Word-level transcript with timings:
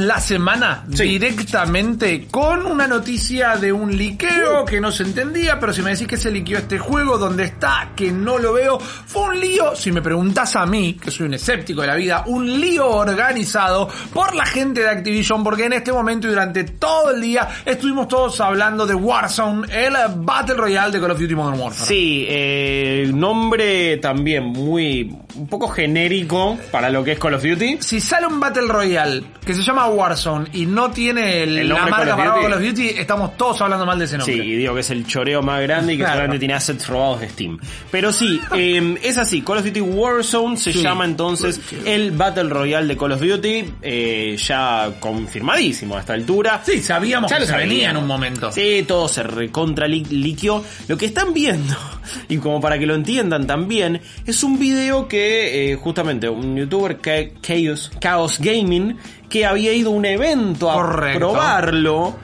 La 0.00 0.18
semana 0.18 0.84
Sí. 0.92 1.04
directamente 1.04 2.26
con 2.30 2.64
una 2.64 2.86
noticia 2.86 3.56
de 3.56 3.70
un 3.72 3.94
liqueo 3.96 4.64
que 4.64 4.80
no 4.80 4.90
se 4.90 5.02
entendía, 5.02 5.60
pero 5.60 5.72
si 5.74 5.82
me 5.82 5.90
decís 5.90 6.06
que 6.06 6.16
se 6.16 6.30
liqueó 6.30 6.56
este 6.58 6.78
juego, 6.78 7.18
¿dónde 7.18 7.44
está? 7.44 7.90
Que 7.94 8.10
no 8.10 8.38
lo 8.38 8.54
veo. 8.54 8.78
Fue 8.80 9.22
un 9.22 9.40
lío, 9.40 9.76
si 9.76 9.92
me 9.92 10.00
preguntás 10.00 10.56
a 10.56 10.64
mí, 10.64 10.94
que 10.94 11.10
soy 11.10 11.26
un 11.26 11.34
escéptico 11.34 11.82
de 11.82 11.86
la 11.88 11.96
vida, 11.96 12.24
un 12.26 12.60
lío 12.60 12.88
organizado 12.88 13.88
por 14.14 14.34
la 14.34 14.46
gente 14.46 14.80
de 14.80 14.88
Activision, 14.88 15.44
porque 15.44 15.64
en 15.66 15.74
este 15.74 15.92
momento 15.92 16.26
y 16.26 16.30
durante 16.30 16.64
todo 16.64 17.10
el 17.10 17.20
día 17.20 17.46
estuvimos 17.66 18.08
todos 18.08 18.40
hablando 18.40 18.86
de 18.86 18.94
Warzone, 18.94 19.66
el 19.70 19.94
Battle 20.16 20.54
Royale 20.54 20.92
de 20.92 21.00
Call 21.00 21.10
of 21.10 21.20
Duty 21.20 21.34
Modern 21.34 21.60
Warfare. 21.60 21.86
Sí, 21.86 22.24
eh, 22.28 23.10
nombre 23.12 23.98
también 23.98 24.44
muy 24.44 25.14
un 25.40 25.46
poco 25.48 25.68
genérico 25.68 26.58
para 26.70 26.90
lo 26.90 27.02
que 27.02 27.12
es 27.12 27.18
Call 27.18 27.34
of 27.34 27.42
Duty. 27.42 27.78
Si 27.80 27.98
sale 28.00 28.26
un 28.26 28.38
Battle 28.38 28.68
Royale 28.68 29.22
que 29.44 29.54
se 29.54 29.62
llama 29.62 29.86
Warzone 29.88 30.48
y 30.52 30.66
no 30.66 30.90
tiene 30.90 31.42
el- 31.42 31.58
El 31.60 31.68
la 31.70 31.86
marca 31.86 32.14
para. 32.16 32.34
Call 32.34 32.52
of 32.52 32.60
Duty, 32.62 32.88
estamos 32.90 33.36
todos 33.38 33.60
hablando 33.62 33.86
mal 33.86 33.98
de 33.98 34.04
ese 34.04 34.18
nombre. 34.18 34.34
Sí, 34.34 34.40
y 34.40 34.56
digo 34.56 34.74
que 34.74 34.80
es 34.80 34.90
el 34.90 35.06
choreo 35.06 35.40
más 35.42 35.62
grande 35.62 35.94
y 35.94 35.96
que 35.96 36.02
Claro. 36.02 36.16
solamente 36.18 36.38
tiene 36.40 36.54
assets 36.54 36.86
robados 36.88 37.20
de 37.20 37.28
Steam. 37.30 37.58
Pero 37.90 38.12
sí, 38.12 38.38
eh, 38.54 38.98
es 39.02 39.16
así, 39.16 39.40
Call 39.40 39.58
of 39.58 39.64
Duty 39.64 39.80
Warzone 39.80 40.56
se 40.58 40.72
Sí. 40.74 40.82
llama 40.82 41.06
entonces 41.06 41.58
el 41.86 42.10
Battle 42.12 42.50
Royale 42.50 42.86
de 42.86 42.96
Call 42.98 43.12
of 43.12 43.20
Duty, 43.22 43.64
eh, 43.82 44.36
ya 44.38 44.90
confirmadísimo 45.00 45.96
a 45.96 46.00
esta 46.00 46.12
altura. 46.12 46.60
Sí, 46.66 46.80
sabíamos 46.82 47.30
Ya 47.30 47.38
que 47.38 47.44
lo 47.44 47.46
se 47.50 47.56
venía 47.56 47.90
en 47.90 47.96
un 47.96 48.06
momento. 48.06 48.52
Sí, 48.52 48.84
todo 48.86 49.08
se 49.08 49.22
recontra 49.22 49.88
li- 49.88 50.04
liquió. 50.04 50.62
Lo 50.86 50.98
que 50.98 51.06
están 51.06 51.32
viendo, 51.32 51.74
y 52.28 52.36
como 52.36 52.60
para 52.60 52.78
que 52.78 52.86
lo 52.86 52.94
entiendan 52.94 53.46
también, 53.46 54.00
es 54.26 54.42
un 54.44 54.58
video 54.58 55.08
que 55.08 55.29
eh, 55.30 55.76
justamente 55.76 56.28
un 56.28 56.56
youtuber, 56.56 56.98
Chaos, 57.40 57.90
Chaos 58.00 58.38
Gaming, 58.40 58.96
que 59.28 59.46
había 59.46 59.72
ido 59.72 59.90
a 59.90 59.94
un 59.94 60.04
evento 60.04 60.70
a 60.70 60.74
Correcto. 60.74 61.18
probarlo, 61.18 62.16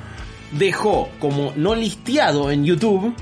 dejó 0.53 1.09
como 1.19 1.53
no 1.57 1.75
listeado 1.75 2.51
en 2.51 2.65
YouTube, 2.65 3.15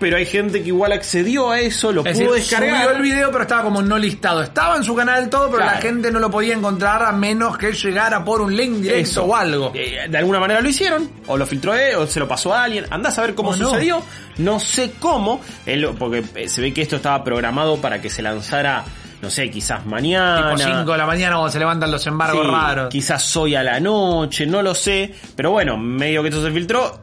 pero 0.00 0.16
hay 0.16 0.26
gente 0.26 0.60
que 0.62 0.68
igual 0.68 0.92
accedió 0.92 1.50
a 1.50 1.60
eso, 1.60 1.90
lo 1.92 2.04
Es 2.04 2.18
pudo 2.18 2.34
decir, 2.34 2.50
descargar. 2.58 2.82
subió 2.84 2.96
el 2.96 3.02
video 3.02 3.30
pero 3.30 3.42
estaba 3.42 3.62
como 3.62 3.80
no 3.80 3.96
listado. 3.96 4.42
Estaba 4.42 4.76
en 4.76 4.82
su 4.84 4.94
canal 4.94 5.30
todo, 5.30 5.46
pero 5.46 5.58
Claro. 5.62 5.76
la 5.76 5.80
gente 5.80 6.10
no 6.10 6.18
lo 6.18 6.30
podía 6.30 6.52
encontrar 6.54 7.02
a 7.04 7.12
menos 7.12 7.56
que 7.56 7.72
llegara 7.72 8.22
por 8.24 8.42
un 8.42 8.54
link 8.54 8.78
directo 8.80 9.00
Eso. 9.00 9.24
o 9.24 9.34
algo. 9.36 9.72
Eh, 9.74 10.00
de 10.10 10.18
alguna 10.18 10.40
manera 10.40 10.60
lo 10.60 10.68
hicieron, 10.68 11.08
o 11.26 11.36
lo 11.38 11.46
filtró 11.46 11.74
él, 11.74 11.94
o 11.94 12.06
se 12.06 12.18
lo 12.20 12.28
pasó 12.28 12.52
a 12.52 12.64
alguien. 12.64 12.84
Andás 12.90 13.18
a 13.18 13.22
ver 13.22 13.34
cómo 13.34 13.50
O 13.50 13.54
sucedió. 13.54 14.02
No 14.38 14.58
sé 14.60 14.92
cómo, 14.98 15.40
él- 15.64 15.88
porque 15.98 16.24
eh, 16.34 16.48
se 16.48 16.60
ve 16.60 16.74
que 16.74 16.82
esto 16.82 16.96
estaba 16.96 17.22
programado 17.24 17.76
para 17.80 18.02
que 18.02 18.10
se 18.10 18.20
lanzara, 18.20 18.84
no 19.24 19.30
sé, 19.30 19.50
quizás 19.50 19.84
mañana. 19.86 20.54
Tipo 20.56 20.70
5 20.70 20.92
de 20.92 20.98
la 20.98 21.06
mañana 21.06 21.34
cuando 21.36 21.50
se 21.50 21.58
levantan 21.58 21.90
los 21.90 22.06
embargos 22.06 22.44
Sí, 22.46 22.52
raros. 22.52 22.88
Quizás 22.90 23.36
hoy 23.36 23.54
a 23.56 23.62
la 23.62 23.80
noche, 23.80 24.46
no 24.46 24.62
lo 24.62 24.74
sé. 24.74 25.12
Pero 25.34 25.50
bueno, 25.50 25.76
medio 25.76 26.22
que 26.22 26.28
esto 26.28 26.42
se 26.42 26.50
filtró. 26.52 27.00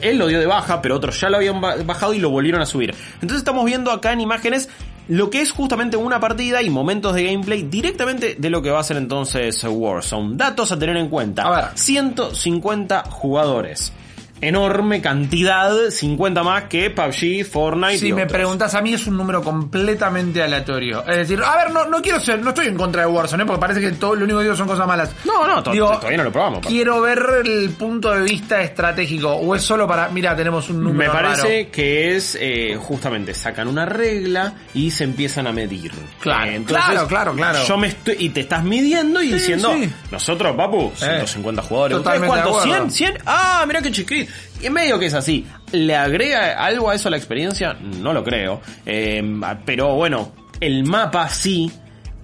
Él 0.00 0.16
lo 0.16 0.26
dio 0.26 0.40
de 0.40 0.46
baja, 0.46 0.80
pero 0.80 0.96
otros 0.96 1.20
ya 1.20 1.28
lo 1.28 1.36
habían 1.36 1.60
ba- 1.60 1.76
bajado 1.84 2.14
y 2.14 2.18
lo 2.18 2.30
volvieron 2.30 2.62
a 2.62 2.66
subir. 2.66 2.94
Entonces 3.14 3.38
estamos 3.38 3.66
viendo 3.66 3.90
acá 3.92 4.12
en 4.12 4.22
imágenes 4.22 4.70
lo 5.08 5.28
que 5.30 5.40
es 5.42 5.52
justamente 5.52 5.96
una 5.98 6.18
partida 6.20 6.60
y 6.62 6.70
momentos 6.70 7.14
de 7.14 7.24
gameplay 7.24 7.62
directamente 7.62 8.36
de 8.38 8.50
lo 8.50 8.60
que 8.62 8.70
va 8.70 8.80
a 8.80 8.82
ser 8.82 8.96
entonces 8.96 9.62
Warzone. 9.68 10.36
Datos 10.36 10.72
a 10.72 10.78
tener 10.78 10.96
en 10.96 11.08
cuenta. 11.08 11.42
A 11.42 11.50
ver. 11.50 11.64
150 11.74 13.04
jugadores. 13.10 13.92
Enorme 14.40 15.00
cantidad, 15.00 15.72
50 15.90 16.42
más 16.42 16.64
que 16.64 16.90
PUBG, 16.90 17.44
Fortnite. 17.44 17.98
Si 17.98 18.08
y 18.08 18.12
me 18.12 18.22
otros. 18.22 18.32
preguntas 18.32 18.74
a 18.74 18.80
mí 18.82 18.94
es 18.94 19.06
un 19.06 19.16
número 19.16 19.42
completamente 19.42 20.42
aleatorio. 20.42 21.04
Es 21.06 21.16
decir, 21.18 21.40
a 21.44 21.56
ver, 21.56 21.70
no, 21.72 21.86
no 21.86 22.00
quiero 22.00 22.20
ser, 22.20 22.40
no 22.40 22.50
estoy 22.50 22.66
en 22.68 22.76
contra 22.76 23.02
de 23.02 23.08
Warzone, 23.08 23.42
¿eh? 23.42 23.46
porque 23.46 23.60
parece 23.60 23.80
que 23.80 23.92
todo 23.92 24.14
lo 24.14 24.24
único 24.24 24.38
que 24.38 24.44
digo 24.44 24.56
son 24.56 24.68
cosas 24.68 24.86
malas. 24.86 25.10
No, 25.24 25.46
no, 25.46 25.62
to- 25.62 25.72
Digo, 25.72 25.90
todavía 25.96 26.18
no 26.18 26.24
lo 26.24 26.32
probamos. 26.32 26.66
Quiero 26.66 27.00
ver 27.00 27.18
el 27.44 27.70
punto 27.70 28.12
de 28.14 28.22
vista 28.22 28.62
estratégico. 28.62 29.32
O 29.32 29.54
es 29.54 29.62
solo 29.62 29.86
para, 29.86 30.08
mira, 30.08 30.36
tenemos 30.36 30.68
un 30.70 30.82
número 30.84 31.12
Me 31.12 31.18
parece 31.18 31.42
raro. 31.62 31.70
que 31.72 32.16
es 32.16 32.38
eh, 32.40 32.76
justamente 32.80 33.34
sacan 33.34 33.68
una 33.68 33.86
regla 33.86 34.54
y 34.74 34.90
se 34.90 35.04
empiezan 35.04 35.46
a 35.46 35.52
medir. 35.52 35.90
Claro, 36.20 36.50
Eh, 36.50 36.62
claro, 36.64 37.06
claro, 37.08 37.32
claro. 37.34 37.58
Yo 37.66 37.76
me 37.76 37.88
estoy 37.88 38.16
y 38.20 38.28
te 38.30 38.40
estás 38.40 38.62
midiendo 38.64 39.20
y 39.22 39.28
Sí, 39.28 39.34
diciendo, 39.34 39.72
sí. 39.74 39.90
nosotros, 40.10 40.56
papu, 40.56 40.92
150 40.94 41.62
jugadores. 41.62 41.98
¿Ustedes 41.98 42.20
totalmente 42.20 42.36
de 42.36 42.42
cuántos? 42.54 42.62
acuerdo. 42.64 42.86
¿100? 42.86 43.14
¿100? 43.16 43.22
Ah, 43.26 43.64
mira 43.66 43.82
qué 43.82 43.90
chiquito. 43.90 44.27
Y 44.60 44.66
en 44.66 44.72
medio 44.72 44.98
que 44.98 45.06
es 45.06 45.14
así. 45.14 45.46
¿Le 45.72 45.94
agrega 45.94 46.64
algo 46.64 46.90
a 46.90 46.94
eso 46.94 47.08
a 47.08 47.10
la 47.10 47.16
experiencia? 47.16 47.74
No 47.74 48.12
lo 48.12 48.24
creo. 48.24 48.60
Eh, 48.86 49.22
pero 49.64 49.94
bueno, 49.94 50.32
el 50.60 50.84
mapa 50.84 51.28
sí 51.28 51.70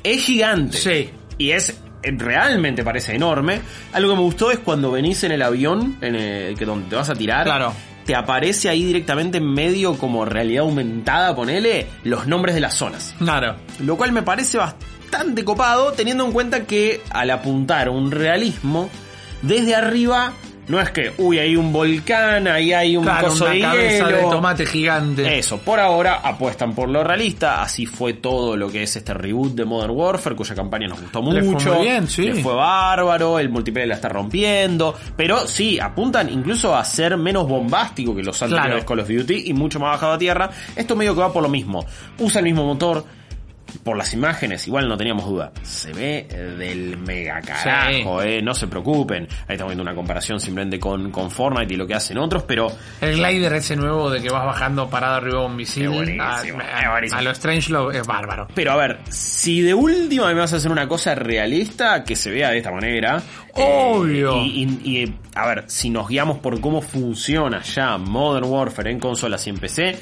es 0.02 0.24
gigante. 0.24 0.76
Sí. 0.76 1.10
Y 1.38 1.50
es 1.50 1.80
realmente 2.02 2.84
parece 2.84 3.14
enorme. 3.14 3.60
Algo 3.92 4.10
que 4.10 4.16
me 4.16 4.22
gustó 4.22 4.50
es 4.50 4.58
cuando 4.58 4.90
venís 4.90 5.24
en 5.24 5.32
el 5.32 5.42
avión, 5.42 5.96
en 6.00 6.14
el, 6.14 6.58
que 6.58 6.64
donde 6.64 6.88
te 6.88 6.96
vas 6.96 7.08
a 7.10 7.14
tirar. 7.14 7.44
Claro. 7.44 7.72
Te 8.04 8.14
aparece 8.14 8.68
ahí 8.68 8.84
directamente 8.84 9.38
en 9.38 9.50
medio 9.50 9.96
como 9.96 10.26
realidad 10.26 10.64
aumentada, 10.64 11.34
ponele, 11.34 11.86
los 12.04 12.26
nombres 12.26 12.54
de 12.54 12.60
las 12.60 12.74
zonas. 12.74 13.14
Claro. 13.18 13.56
Lo 13.80 13.96
cual 13.96 14.12
me 14.12 14.22
parece 14.22 14.58
bastante 14.58 15.44
copado, 15.44 15.92
teniendo 15.92 16.26
en 16.26 16.32
cuenta 16.32 16.66
que 16.66 17.00
al 17.10 17.30
apuntar 17.30 17.88
un 17.88 18.10
realismo, 18.10 18.90
desde 19.40 19.74
arriba, 19.74 20.34
no 20.68 20.80
es 20.80 20.90
que, 20.90 21.12
uy, 21.18 21.38
hay 21.38 21.56
un 21.56 21.72
volcán, 21.72 22.48
ahí 22.48 22.72
hay 22.72 22.96
un 22.96 23.04
Claro, 23.04 23.28
coso 23.28 23.44
una 23.44 23.54
de 23.54 23.60
cabeza 23.60 24.06
hielo. 24.06 24.16
de 24.16 24.22
tomate 24.24 24.66
gigante. 24.66 25.38
Eso, 25.38 25.58
por 25.58 25.78
ahora 25.80 26.20
apuestan 26.22 26.74
por 26.74 26.88
lo 26.88 27.04
realista, 27.04 27.62
así 27.62 27.86
fue 27.86 28.14
todo 28.14 28.56
lo 28.56 28.70
que 28.70 28.82
es 28.82 28.96
este 28.96 29.12
reboot 29.14 29.54
de 29.54 29.64
Modern 29.64 29.92
Warfare, 29.94 30.34
cuya 30.36 30.54
campaña 30.54 30.88
nos 30.88 31.00
gustó 31.00 31.20
Le 31.32 31.42
fue 31.42 31.50
mucho. 31.52 31.74
muy 31.74 31.86
bien, 31.86 32.08
sí. 32.08 32.22
Le 32.22 32.42
fue 32.42 32.54
bárbaro, 32.54 33.38
el 33.38 33.48
multiplayer 33.50 33.88
la 33.88 33.94
está 33.96 34.08
rompiendo, 34.08 34.94
pero 35.16 35.46
sí, 35.46 35.78
apuntan 35.78 36.28
incluso 36.30 36.74
a 36.74 36.84
ser 36.84 37.16
menos 37.16 37.46
bombástico 37.48 38.14
que 38.14 38.22
los 38.22 38.40
anteriores 38.42 38.84
Claro. 38.84 38.86
Call 38.86 39.00
of 39.00 39.08
Duty 39.08 39.44
y 39.46 39.52
mucho 39.52 39.78
más 39.80 39.92
bajado 39.92 40.12
a 40.14 40.18
tierra. 40.18 40.50
Esto 40.76 40.96
medio 40.96 41.14
que 41.14 41.20
va 41.20 41.32
por 41.32 41.42
lo 41.42 41.48
mismo. 41.48 41.84
Usa 42.18 42.38
el 42.40 42.44
mismo 42.44 42.64
motor. 42.64 43.04
Por 43.82 43.96
las 43.96 44.14
imágenes, 44.14 44.66
igual 44.66 44.88
no 44.88 44.96
teníamos 44.96 45.26
duda. 45.26 45.52
Se 45.62 45.92
ve 45.92 46.26
del 46.58 46.96
mega 46.98 47.40
carajo, 47.40 48.22
eh. 48.22 48.40
No 48.42 48.54
se 48.54 48.66
preocupen. 48.68 49.26
Ahí 49.48 49.54
estamos 49.54 49.70
viendo 49.72 49.82
una 49.82 49.94
comparación 49.94 50.40
simplemente 50.40 50.78
con, 50.78 51.10
con 51.10 51.30
Fortnite 51.30 51.74
y 51.74 51.76
lo 51.76 51.86
que 51.86 51.94
hacen 51.94 52.18
otros, 52.18 52.44
pero 52.44 52.68
El 53.00 53.16
glider 53.16 53.52
ese 53.54 53.76
nuevo 53.76 54.10
de 54.10 54.22
que 54.22 54.30
vas 54.30 54.44
bajando 54.46 54.88
parado 54.88 55.16
arriba 55.16 55.40
de 55.40 55.46
un 55.46 55.56
misil. 55.56 55.86
A, 56.20 56.42
es 56.42 56.52
buenísimo. 56.54 56.62
a 57.18 57.22
lo 57.22 57.34
Strangelove 57.34 57.98
es 57.98 58.06
bárbaro. 58.06 58.46
Pero 58.54 58.72
a 58.72 58.76
ver, 58.76 58.98
si 59.10 59.60
de 59.60 59.74
última 59.74 60.28
me 60.28 60.34
vas 60.34 60.52
a 60.52 60.56
hacer 60.56 60.70
una 60.70 60.86
cosa 60.88 61.14
realista 61.14 62.04
que 62.04 62.16
se 62.16 62.30
vea 62.30 62.50
de 62.50 62.58
esta 62.58 62.70
manera. 62.70 63.20
Obvio. 63.54 64.34
eh, 64.36 64.46
y, 64.46 64.62
y- 64.84 65.02
y, 65.02 65.14
a 65.34 65.46
ver, 65.46 65.64
si 65.68 65.90
nos 65.90 66.08
guiamos 66.08 66.38
por 66.38 66.60
cómo 66.60 66.80
funciona 66.82 67.62
ya 67.62 67.98
Modern 67.98 68.46
Warfare 68.46 68.90
en 68.90 68.98
consolas 69.00 69.46
y 69.46 69.50
en 69.50 69.58
PC, 69.58 69.96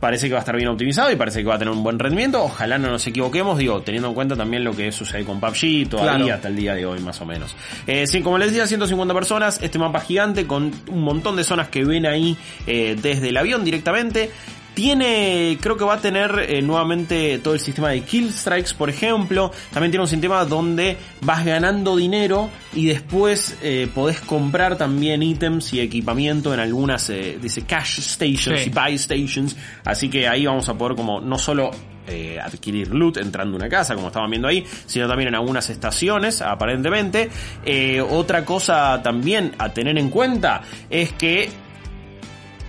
parece 0.00 0.26
que 0.28 0.32
va 0.34 0.38
a 0.38 0.42
estar 0.42 0.56
bien 0.56 0.68
optimizado 0.68 1.10
y 1.10 1.16
parece 1.16 1.40
que 1.40 1.46
va 1.48 1.56
a 1.56 1.58
tener 1.58 1.72
un 1.72 1.82
buen 1.82 1.98
rendimiento. 1.98 2.42
Ojalá 2.42 2.78
no 2.78 2.88
nos 2.88 3.06
equivoquemos, 3.06 3.58
digo, 3.58 3.80
teniendo 3.82 4.08
en 4.08 4.14
cuenta 4.14 4.36
también 4.36 4.64
lo 4.64 4.74
que 4.74 4.92
sucede 4.92 5.24
con 5.24 5.40
PUBG 5.40 5.88
todavía 5.88 6.16
Claro. 6.18 6.34
hasta 6.34 6.48
el 6.48 6.56
día 6.56 6.74
de 6.74 6.86
hoy 6.86 7.00
más 7.00 7.20
o 7.20 7.26
menos. 7.26 7.54
Eh, 7.86 8.06
sí, 8.06 8.20
como 8.22 8.38
les 8.38 8.48
decía, 8.50 8.66
150 8.66 9.12
personas, 9.14 9.58
este 9.62 9.78
mapa 9.78 10.00
gigante 10.00 10.46
con 10.46 10.70
un 10.88 11.02
montón 11.02 11.36
de 11.36 11.44
zonas 11.44 11.68
que 11.68 11.84
ven 11.84 12.06
ahí 12.06 12.36
eh, 12.66 12.96
desde 13.00 13.30
el 13.30 13.36
avión 13.36 13.64
directamente. 13.64 14.30
Tiene, 14.78 15.58
creo 15.60 15.76
que 15.76 15.82
va 15.82 15.94
a 15.94 16.00
tener 16.00 16.38
eh, 16.48 16.62
nuevamente 16.62 17.40
todo 17.40 17.52
el 17.54 17.58
sistema 17.58 17.88
de 17.88 18.02
kill 18.02 18.32
strikes, 18.32 18.74
por 18.78 18.88
ejemplo. 18.88 19.50
También 19.72 19.90
tiene 19.90 20.02
un 20.04 20.08
sistema 20.08 20.44
donde 20.44 20.96
vas 21.20 21.44
ganando 21.44 21.96
dinero 21.96 22.48
y 22.72 22.86
después 22.86 23.58
eh, 23.60 23.88
podés 23.92 24.20
comprar 24.20 24.78
también 24.78 25.20
ítems 25.20 25.72
y 25.72 25.80
equipamiento 25.80 26.54
en 26.54 26.60
algunas, 26.60 27.10
eh, 27.10 27.40
dice 27.42 27.62
cash 27.62 27.98
stations 27.98 28.60
Sí. 28.60 28.70
y 28.70 28.72
buy 28.72 28.96
stations. 28.96 29.56
Así 29.84 30.08
que 30.08 30.28
ahí 30.28 30.46
vamos 30.46 30.68
a 30.68 30.78
poder 30.78 30.94
como 30.94 31.20
no 31.20 31.38
solo 31.38 31.72
eh, 32.06 32.38
adquirir 32.40 32.94
loot 32.94 33.16
entrando 33.16 33.54
a 33.54 33.56
una 33.56 33.68
casa, 33.68 33.96
como 33.96 34.06
estaban 34.06 34.30
viendo 34.30 34.46
ahí, 34.46 34.64
sino 34.86 35.08
también 35.08 35.30
en 35.30 35.34
algunas 35.34 35.68
estaciones, 35.70 36.40
aparentemente. 36.40 37.28
Eh, 37.64 38.00
otra 38.00 38.44
cosa 38.44 39.02
también 39.02 39.56
a 39.58 39.70
tener 39.72 39.98
en 39.98 40.08
cuenta 40.08 40.62
es 40.88 41.14
que 41.14 41.48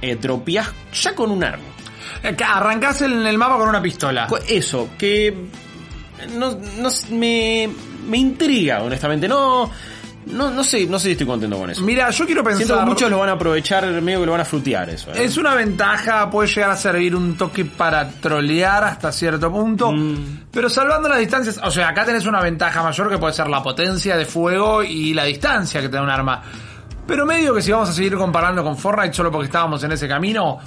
eh, 0.01 0.15
dropeás 0.15 0.73
ya 0.91 1.13
con 1.13 1.29
un 1.29 1.43
arma. 1.43 1.65
Eh, 2.23 2.35
Arrancás 2.45 3.01
en 3.01 3.25
el 3.25 3.37
mapa 3.37 3.57
con 3.57 3.69
una 3.69 3.81
pistola. 3.81 4.27
Eso, 4.47 4.89
que 4.97 5.33
no, 6.35 6.57
no 6.77 6.89
me, 7.11 7.69
me 8.07 8.17
intriga, 8.17 8.81
honestamente. 8.83 9.27
No, 9.27 9.69
no, 10.25 10.51
no 10.51 10.63
sé, 10.63 10.85
no 10.85 10.99
sé 10.99 11.05
si 11.05 11.11
estoy 11.13 11.25
contento 11.25 11.57
con 11.57 11.69
eso. 11.69 11.81
Mira, 11.81 12.09
yo 12.11 12.25
quiero 12.25 12.43
pensar. 12.43 12.65
Siento 12.65 12.79
que 12.83 12.85
muchos 12.85 13.09
lo 13.09 13.19
van 13.19 13.29
a 13.29 13.33
aprovechar, 13.33 13.85
medio 14.01 14.19
que 14.19 14.25
lo 14.25 14.33
van 14.33 14.41
a 14.41 14.45
frutear 14.45 14.89
eso. 14.89 15.11
¿eh? 15.11 15.23
Es 15.23 15.37
una 15.37 15.55
ventaja, 15.55 16.29
puede 16.29 16.47
llegar 16.49 16.71
a 16.71 16.75
servir 16.75 17.15
un 17.15 17.35
toque 17.37 17.65
para 17.65 18.07
trolear 18.09 18.83
hasta 18.83 19.11
cierto 19.11 19.51
punto, 19.51 19.91
Mm. 19.91 20.41
pero 20.51 20.69
salvando 20.69 21.09
las 21.09 21.19
distancias, 21.19 21.59
o 21.63 21.71
sea, 21.71 21.89
acá 21.89 22.05
tenés 22.05 22.25
una 22.25 22.41
ventaja 22.41 22.83
mayor 22.83 23.09
que 23.09 23.17
puede 23.17 23.33
ser 23.33 23.47
la 23.47 23.63
potencia 23.63 24.15
de 24.17 24.25
fuego 24.25 24.83
y 24.83 25.13
la 25.13 25.23
distancia 25.23 25.81
que 25.81 25.89
te 25.89 25.95
da 25.95 26.03
un 26.03 26.09
arma. 26.09 26.41
Pero 27.07 27.25
medio 27.25 27.55
que 27.55 27.61
si 27.63 27.71
vamos 27.71 27.89
a 27.89 27.93
seguir 27.93 28.15
comparando 28.15 28.63
con 28.63 28.77
Fortnite 28.77 29.13
solo 29.13 29.31
porque 29.31 29.45
estábamos 29.45 29.83
en 29.83 29.93
ese 29.93 30.07
camino, 30.07 30.59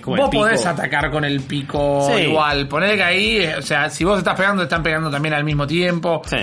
como 0.00 0.16
vos 0.16 0.30
podés 0.30 0.64
atacar 0.66 1.10
con 1.10 1.24
el 1.24 1.40
pico 1.42 2.08
Sí. 2.12 2.22
igual. 2.22 2.66
Ponele 2.68 2.96
que 2.96 3.02
ahí, 3.04 3.46
o 3.58 3.62
sea, 3.62 3.90
si 3.90 4.04
vos 4.04 4.18
estás 4.18 4.36
pegando, 4.36 4.62
están 4.62 4.82
pegando 4.82 5.10
también 5.10 5.34
al 5.34 5.44
mismo 5.44 5.66
tiempo. 5.66 6.22
Sí. 6.26 6.36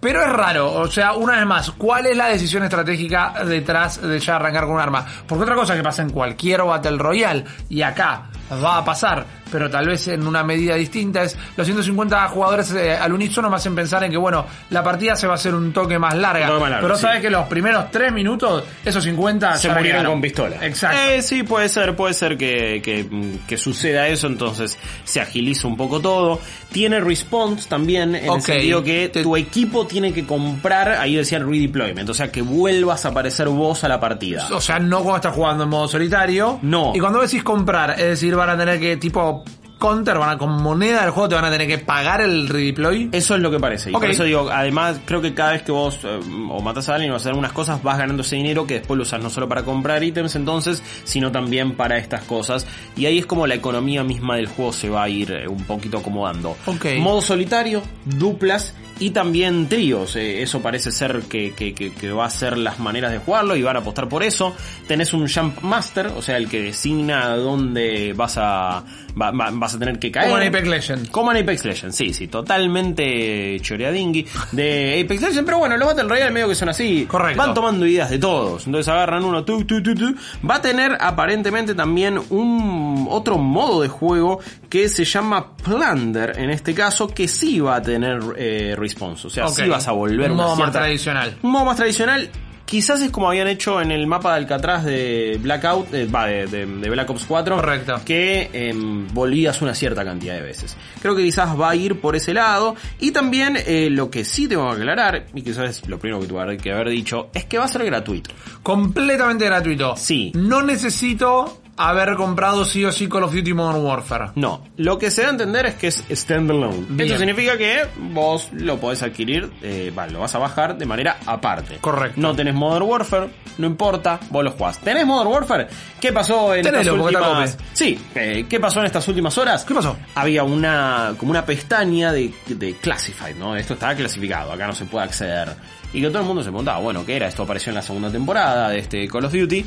Pero 0.00 0.20
es 0.20 0.32
raro, 0.32 0.72
o 0.72 0.88
sea, 0.90 1.12
una 1.12 1.36
vez 1.36 1.46
más, 1.46 1.70
¿cuál 1.70 2.06
es 2.06 2.16
la 2.16 2.26
decisión 2.26 2.64
estratégica 2.64 3.34
detrás 3.46 4.02
de 4.02 4.18
ya 4.18 4.34
arrancar 4.34 4.64
con 4.64 4.74
un 4.74 4.80
arma? 4.80 5.06
Porque 5.28 5.44
otra 5.44 5.54
cosa 5.54 5.76
que 5.76 5.82
pasa 5.82 6.02
en 6.02 6.10
cualquier 6.10 6.62
Battle 6.64 6.98
Royale, 6.98 7.44
y 7.68 7.82
acá 7.82 8.22
va 8.64 8.78
a 8.78 8.84
pasar, 8.84 9.24
pero 9.52 9.68
tal 9.70 9.86
vez 9.86 10.08
en 10.08 10.26
una 10.26 10.42
medida 10.42 10.74
distinta, 10.74 11.22
es 11.22 11.36
los 11.56 11.66
150 11.66 12.28
jugadores 12.28 12.72
eh, 12.72 12.96
al 12.96 13.12
unísono 13.12 13.50
me 13.50 13.56
hacen 13.56 13.74
pensar 13.74 14.02
en 14.04 14.10
que, 14.10 14.16
bueno, 14.16 14.46
la 14.70 14.82
partida 14.82 15.14
se 15.14 15.26
va 15.26 15.34
a 15.34 15.36
hacer 15.36 15.54
un 15.54 15.72
toque 15.72 15.98
más 15.98 16.14
larga. 16.16 16.46
Un 16.46 16.52
toque 16.52 16.60
más 16.62 16.70
largo, 16.70 16.86
pero 16.88 16.96
sí. 16.96 17.02
sabes 17.02 17.20
que 17.20 17.30
los 17.30 17.46
primeros 17.46 17.90
3 17.90 18.12
minutos, 18.12 18.64
esos 18.84 19.04
50 19.04 19.56
se 19.58 19.68
murieron 19.68 20.06
con 20.06 20.20
pistola. 20.22 20.56
Exacto. 20.66 20.98
Eh, 21.10 21.22
sí, 21.22 21.42
puede 21.42 21.68
ser, 21.68 21.94
puede 21.94 22.14
ser 22.14 22.38
que, 22.38 22.80
que, 22.82 23.06
que 23.46 23.56
suceda 23.58 24.08
eso, 24.08 24.26
entonces 24.26 24.78
se 25.04 25.20
agiliza 25.20 25.68
un 25.68 25.76
poco 25.76 26.00
todo. 26.00 26.40
Tiene 26.72 27.00
response 27.00 27.68
también, 27.68 28.14
en 28.14 28.32
el 28.32 28.40
sentido 28.40 28.82
que 28.82 29.10
Te- 29.10 29.22
tu 29.22 29.36
equipo 29.36 29.86
tiene 29.86 30.12
que 30.14 30.24
comprar, 30.24 30.92
ahí 30.92 31.16
decía 31.16 31.36
el 31.38 31.46
redeployment, 31.46 32.08
o 32.08 32.14
sea, 32.14 32.32
que 32.32 32.40
vuelvas 32.40 33.04
a 33.04 33.08
aparecer 33.10 33.48
vos 33.48 33.84
a 33.84 33.88
la 33.88 34.00
partida. 34.00 34.48
O 34.52 34.60
sea, 34.60 34.78
no 34.78 35.00
cuando 35.02 35.16
estás 35.16 35.34
jugando 35.34 35.64
en 35.64 35.70
modo 35.70 35.88
solitario. 35.88 36.58
No. 36.62 36.92
Y 36.94 37.00
cuando 37.00 37.20
decís 37.20 37.42
comprar, 37.42 37.90
es 37.92 38.06
decir, 38.06 38.34
van 38.34 38.50
a 38.50 38.56
tener 38.56 38.80
que, 38.80 38.96
tipo, 38.96 39.41
counter, 39.82 40.16
van 40.16 40.30
a, 40.30 40.38
con 40.38 40.62
moneda 40.62 41.02
del 41.02 41.10
juego 41.10 41.28
te 41.28 41.34
van 41.34 41.44
a 41.44 41.50
tener 41.50 41.66
que 41.66 41.78
pagar 41.78 42.20
el 42.20 42.48
redeploy. 42.48 43.08
Eso 43.10 43.34
es 43.34 43.40
lo 43.40 43.50
que 43.50 43.58
parece. 43.58 43.90
Y 43.90 43.92
por 43.92 44.08
eso 44.08 44.22
digo, 44.22 44.48
además, 44.48 45.00
creo 45.04 45.20
que 45.20 45.34
cada 45.34 45.52
vez 45.52 45.62
que 45.62 45.72
vos 45.72 45.98
eh, 46.04 46.20
o 46.50 46.60
matas 46.62 46.88
a 46.88 46.94
alguien 46.94 47.10
o 47.10 47.16
haces 47.16 47.26
algunas 47.26 47.52
cosas, 47.52 47.82
vas 47.82 47.98
ganando 47.98 48.22
ese 48.22 48.36
dinero 48.36 48.64
que 48.64 48.74
después 48.74 48.96
lo 48.96 49.02
usas 49.02 49.20
no 49.20 49.28
solo 49.28 49.48
para 49.48 49.64
comprar 49.64 50.04
ítems 50.04 50.36
entonces, 50.36 50.82
sino 51.02 51.32
también 51.32 51.72
para 51.72 51.98
estas 51.98 52.22
cosas. 52.22 52.64
Y 52.96 53.06
ahí 53.06 53.18
es 53.18 53.26
como 53.26 53.46
la 53.48 53.56
economía 53.56 54.04
misma 54.04 54.36
del 54.36 54.46
juego 54.46 54.72
se 54.72 54.88
va 54.88 55.02
a 55.02 55.08
ir 55.08 55.32
eh, 55.32 55.48
un 55.48 55.64
poquito 55.64 55.98
acomodando. 55.98 56.56
Ok. 56.66 56.86
Modo 56.98 57.20
solitario, 57.20 57.82
duplas 58.04 58.74
y 59.06 59.10
también 59.10 59.68
tríos. 59.68 60.16
Eh, 60.16 60.42
eso 60.42 60.60
parece 60.60 60.90
ser 60.90 61.22
que, 61.22 61.52
que, 61.54 61.74
que, 61.74 61.92
que 61.92 62.12
va 62.12 62.26
a 62.26 62.30
ser 62.30 62.56
las 62.58 62.78
maneras 62.78 63.12
de 63.12 63.18
jugarlo 63.18 63.56
y 63.56 63.62
van 63.62 63.76
a 63.76 63.80
apostar 63.80 64.08
por 64.08 64.22
eso. 64.22 64.54
Tenés 64.86 65.12
un 65.12 65.28
Jump 65.28 65.60
Master, 65.62 66.06
o 66.08 66.22
sea, 66.22 66.36
el 66.36 66.48
que 66.48 66.60
designa 66.62 67.36
dónde 67.36 68.12
vas 68.16 68.36
a, 68.38 68.84
va- 69.20 69.30
va- 69.30 69.50
vas 69.52 69.74
a 69.74 69.78
tener 69.78 69.98
que 69.98 70.10
caer. 70.10 70.28
Como 70.30 70.40
en 70.42 70.48
Apex 70.48 70.68
Legends. 70.68 71.10
Como 71.10 71.32
en 71.32 71.42
Apex 71.42 71.64
Legends, 71.64 71.96
sí, 71.96 72.12
sí, 72.14 72.28
totalmente 72.28 73.58
choreadingui 73.60 74.26
de 74.52 75.00
Apex 75.04 75.20
Legends, 75.22 75.42
pero 75.44 75.58
bueno, 75.58 75.76
los 75.76 75.88
Battle 75.88 76.08
Royale 76.08 76.30
medio 76.30 76.48
que 76.48 76.54
son 76.54 76.68
así. 76.68 77.06
Correcto. 77.06 77.38
Van 77.42 77.54
tomando 77.54 77.86
ideas 77.86 78.10
de 78.10 78.18
todos. 78.18 78.66
Entonces 78.66 78.88
agarran 78.88 79.24
uno, 79.24 79.44
tu, 79.44 79.64
tu, 79.64 79.82
tu, 79.82 79.94
tu. 79.94 80.14
Va 80.48 80.56
a 80.56 80.62
tener 80.62 80.96
aparentemente 81.00 81.74
también 81.74 82.18
un 82.30 83.06
otro 83.10 83.38
modo 83.38 83.82
de 83.82 83.88
juego 83.88 84.40
que 84.68 84.88
se 84.88 85.04
llama 85.04 85.54
Plunder, 85.56 86.34
en 86.38 86.50
este 86.50 86.74
caso, 86.74 87.08
que 87.08 87.28
sí 87.28 87.60
va 87.60 87.76
a 87.76 87.82
tener 87.82 88.20
eh, 88.36 88.74
response. 88.92 89.26
O 89.26 89.30
sea, 89.30 89.46
Ok. 89.46 89.54
sí 89.56 89.68
vas 89.68 89.88
a 89.88 89.92
volver 89.92 90.30
Un 90.30 90.36
modo 90.36 90.48
más 90.50 90.56
cierta- 90.56 90.78
tradicional. 90.80 91.36
un 91.42 91.50
modo 91.50 91.64
más 91.64 91.76
tradicional. 91.76 92.30
Quizás 92.64 93.02
es 93.02 93.10
como 93.10 93.28
habían 93.28 93.48
hecho 93.48 93.82
en 93.82 93.90
el 93.90 94.06
mapa 94.06 94.30
de 94.30 94.36
Alcatraz 94.38 94.84
de 94.84 95.38
Blackout, 95.42 95.92
eh, 95.92 96.06
va, 96.06 96.26
de, 96.26 96.46
de- 96.46 96.64
de 96.64 96.90
Black 96.90 97.10
Ops 97.10 97.24
4. 97.26 97.56
Correcto. 97.56 98.00
Que 98.02 98.48
em, 98.52 99.06
volvías 99.12 99.60
una 99.60 99.74
cierta 99.74 100.04
cantidad 100.06 100.34
de 100.36 100.40
veces. 100.40 100.74
Creo 101.02 101.14
que 101.14 101.22
quizás 101.22 101.60
va 101.60 101.68
a 101.70 101.76
ir 101.76 102.00
por 102.00 102.16
ese 102.16 102.32
lado. 102.32 102.74
Y 102.98 103.10
también 103.10 103.58
eh, 103.66 103.88
lo 103.90 104.10
que 104.10 104.24
sí 104.24 104.48
tengo 104.48 104.70
que 104.70 104.76
aclarar, 104.76 105.26
y 105.34 105.42
quizás 105.42 105.68
es 105.68 105.86
lo 105.88 105.98
primero 105.98 106.20
que 106.22 106.28
tuve 106.28 106.56
que 106.56 106.72
haber 106.72 106.88
dicho, 106.88 107.28
es 107.34 107.44
que 107.44 107.58
va 107.58 107.64
a 107.66 107.68
ser 107.68 107.84
gratuito. 107.84 108.30
Completamente 108.62 109.44
gratuito. 109.44 109.94
Sí. 109.96 110.32
No 110.34 110.62
necesito 110.62 111.61
haber 111.76 112.14
comprado 112.16 112.64
sí 112.64 112.84
o 112.84 112.92
sí 112.92 113.08
Call 113.08 113.24
of 113.24 113.34
Duty 113.34 113.54
Modern 113.54 113.84
Warfare. 113.84 114.30
No, 114.34 114.64
lo 114.76 114.98
que 114.98 115.10
se 115.10 115.22
da 115.22 115.28
a 115.28 115.30
entender 115.30 115.66
es 115.66 115.74
que 115.74 115.88
es 115.88 116.04
standalone. 116.10 116.84
Bien. 116.88 117.08
Eso 117.08 117.18
significa 117.18 117.56
que 117.56 117.86
vos 117.96 118.50
lo 118.52 118.78
podés 118.78 119.02
adquirir, 119.02 119.50
eh, 119.62 119.92
va, 119.96 120.06
lo 120.06 120.20
vas 120.20 120.34
a 120.34 120.38
bajar 120.38 120.76
de 120.76 120.86
manera 120.86 121.18
aparte. 121.26 121.78
Correcto. 121.80 122.20
No 122.20 122.34
tenés 122.34 122.54
Modern 122.54 122.84
Warfare, 122.84 123.30
no 123.58 123.66
importa, 123.66 124.20
vos 124.30 124.44
lo 124.44 124.50
jugás. 124.52 124.78
¿Tenés 124.80 125.06
Modern 125.06 125.30
Warfare? 125.30 125.68
¿Qué 126.00 126.12
pasó 126.12 126.54
en 126.54 126.62
Tenelo, 126.62 127.08
estas 127.08 127.22
últimas... 127.22 127.58
Sí, 127.72 127.98
eh, 128.14 128.46
¿qué 128.48 128.60
pasó 128.60 128.80
en 128.80 128.86
estas 128.86 129.06
últimas 129.08 129.36
horas? 129.38 129.64
¿Qué 129.64 129.74
pasó? 129.74 129.96
Había 130.14 130.44
una, 130.44 131.14
como 131.16 131.30
una 131.30 131.44
pestaña 131.44 132.12
de, 132.12 132.32
de 132.48 132.74
Classified, 132.74 133.36
¿no? 133.36 133.56
Esto 133.56 133.74
estaba 133.74 133.94
clasificado, 133.94 134.52
acá 134.52 134.66
no 134.66 134.74
se 134.74 134.84
puede 134.84 135.04
acceder. 135.04 135.54
Y 135.94 136.00
que 136.00 136.08
todo 136.08 136.20
el 136.20 136.24
mundo 136.24 136.42
se 136.42 136.48
preguntaba, 136.48 136.78
bueno, 136.78 137.04
¿qué 137.04 137.16
era? 137.16 137.28
Esto 137.28 137.42
apareció 137.42 137.70
en 137.70 137.76
la 137.76 137.82
segunda 137.82 138.10
temporada 138.10 138.70
de 138.70 138.78
este 138.78 139.06
Call 139.08 139.26
of 139.26 139.32
Duty. 139.32 139.64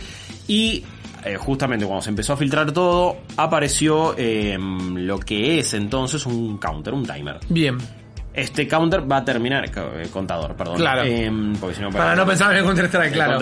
Y 0.48 0.84
eh, 1.26 1.38
justamente 1.38 1.86
cuando 1.86 2.04
se 2.04 2.10
empezó 2.10 2.34
a 2.34 2.38
filtrar 2.38 2.72
todo, 2.72 3.18
apareció 3.38 4.16
eh, 4.18 4.58
lo 4.60 5.20
que 5.20 5.60
es 5.60 5.74
entonces 5.74 6.26
un 6.26 6.58
counter, 6.58 6.94
un 6.94 7.06
timer. 7.06 7.40
Bien. 7.50 7.78
Este 8.36 8.68
counter 8.68 9.10
va 9.10 9.18
a 9.18 9.26
terminar, 9.26 9.66
eh, 9.66 10.08
contador, 10.12 10.56
perdón. 10.56 10.78
Claro. 10.78 11.04
Eh, 11.06 11.32
porque 11.60 11.76
si 11.76 11.82
no, 11.82 11.90
Para 11.90 12.16
no 12.16 12.26
pensar 12.26 12.52
en 12.52 12.58
el 12.58 12.64
Counter-Strike, 12.64 13.14
claro. 13.14 13.40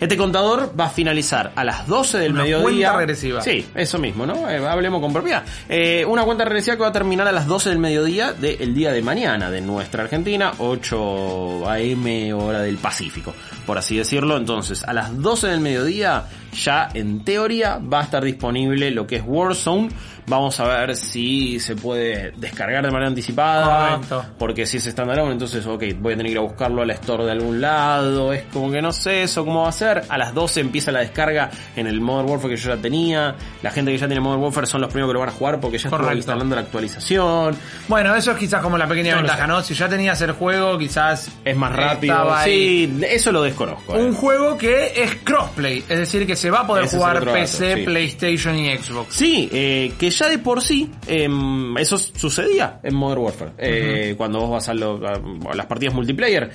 Este 0.00 0.16
contador 0.16 0.72
va 0.78 0.86
a 0.86 0.90
finalizar 0.90 1.52
a 1.54 1.64
las 1.64 1.86
12 1.86 2.18
del 2.18 2.32
Una 2.32 2.42
mediodía. 2.42 2.62
cuenta 2.62 2.96
regresiva. 2.96 3.40
Sí, 3.42 3.66
eso 3.74 3.98
mismo, 3.98 4.26
¿no? 4.26 4.48
Eh, 4.48 4.66
hablemos 4.66 5.00
con 5.00 5.12
propiedad. 5.12 5.44
Eh, 5.68 6.04
una 6.06 6.24
cuenta 6.24 6.44
regresiva 6.44 6.76
que 6.76 6.82
va 6.82 6.88
a 6.88 6.92
terminar 6.92 7.28
a 7.28 7.32
las 7.32 7.46
12 7.46 7.68
del 7.70 7.78
mediodía 7.78 8.32
del 8.32 8.74
día 8.74 8.92
de 8.92 9.02
mañana 9.02 9.50
de 9.50 9.60
nuestra 9.60 10.02
Argentina, 10.04 10.52
8 10.58 11.68
AM 11.68 12.32
hora 12.34 12.60
del 12.60 12.78
Pacífico, 12.78 13.34
por 13.66 13.78
así 13.78 13.96
decirlo. 13.96 14.36
Entonces, 14.36 14.84
a 14.84 14.92
las 14.92 15.16
12 15.20 15.48
del 15.48 15.60
mediodía 15.60 16.24
ya 16.52 16.88
en 16.94 17.24
teoría 17.24 17.78
va 17.78 18.00
a 18.00 18.04
estar 18.04 18.24
disponible 18.24 18.90
lo 18.90 19.06
que 19.06 19.16
es 19.16 19.22
Warzone. 19.26 19.88
Vamos 20.26 20.58
a 20.60 20.64
ver 20.64 20.96
si 20.96 21.58
se 21.60 21.76
puede 21.76 22.32
descargar 22.36 22.84
de 22.84 22.90
manera 22.90 23.08
anticipada. 23.08 23.90
Correcto. 23.96 24.24
Porque 24.38 24.66
si 24.66 24.76
es 24.78 24.84
standalone, 24.84 25.32
entonces, 25.32 25.66
ok, 25.66 25.82
voy 25.98 26.14
a 26.14 26.16
tener 26.16 26.26
que 26.26 26.32
ir 26.32 26.38
a 26.38 26.42
buscarlo 26.42 26.82
al 26.82 26.90
store 26.92 27.24
de 27.24 27.32
algún 27.32 27.60
lado. 27.60 28.32
Es 28.32 28.44
como 28.52 28.70
que 28.70 28.80
no 28.82 28.92
sé 28.92 29.22
eso 29.22 29.44
cómo 29.44 29.62
va 29.62 29.68
a 29.68 29.72
ser. 29.72 30.02
A 30.08 30.18
las 30.18 30.32
12 30.34 30.60
empieza 30.60 30.92
la 30.92 31.00
descarga 31.00 31.50
en 31.76 31.86
el 31.86 32.00
Modern 32.00 32.28
Warfare 32.30 32.54
que 32.54 32.60
yo 32.60 32.74
ya 32.74 32.80
tenía. 32.80 33.34
La 33.62 33.70
gente 33.70 33.90
que 33.92 33.98
ya 33.98 34.06
tiene 34.06 34.20
Modern 34.20 34.42
Warfare 34.42 34.66
son 34.66 34.80
los 34.80 34.90
primeros 34.90 35.10
que 35.10 35.14
lo 35.14 35.20
van 35.20 35.28
a 35.28 35.32
jugar 35.32 35.60
porque 35.60 35.78
ya 35.78 35.90
Correcto. 35.90 36.16
instalando 36.16 36.54
la 36.54 36.62
actualización. 36.62 37.56
Bueno, 37.88 38.14
eso 38.14 38.32
es 38.32 38.38
quizás 38.38 38.62
como 38.62 38.78
la 38.78 38.86
pequeña 38.86 39.12
No 39.16 39.22
ventaja. 39.22 39.46
¿no? 39.46 39.62
Si 39.62 39.74
ya 39.74 39.88
tenías 39.88 40.20
el 40.22 40.32
juego, 40.32 40.78
quizás 40.78 41.30
Es 41.44 41.56
más 41.56 41.72
rápido. 41.74 42.32
Ahí. 42.34 42.86
Sí, 42.98 43.00
eso 43.08 43.32
lo 43.32 43.42
desconozco. 43.42 43.96
eh. 43.96 44.02
Un 44.02 44.14
juego 44.14 44.56
que 44.56 44.92
es 45.02 45.16
crossplay, 45.24 45.78
es 45.88 45.98
decir, 45.98 46.26
que 46.26 46.36
se 46.36 46.50
va 46.50 46.60
a 46.60 46.66
poder 46.66 46.84
Ese 46.84 46.96
jugar 46.96 47.24
PC, 47.24 47.76
sí. 47.76 47.82
PlayStation 47.84 48.56
y 48.58 48.76
Xbox. 48.76 49.14
Sí, 49.14 49.48
eh, 49.52 49.92
que 49.98 50.10
ya 50.10 50.19
de 50.28 50.38
por 50.38 50.62
sí 50.62 50.90
em, 51.06 51.76
eso 51.78 51.96
sucedía 51.98 52.80
en 52.82 52.94
Modern 52.94 53.22
Warfare. 53.22 53.52
Eh, 53.58 54.14
Cuando 54.16 54.40
vos 54.40 54.50
vas 54.50 54.68
a, 54.68 54.74
lo- 54.74 55.00
a- 55.06 55.50
a 55.52 55.54
las 55.54 55.66
partidas 55.66 55.94
multiplayer. 55.94 56.50